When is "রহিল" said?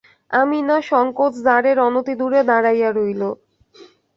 2.91-3.21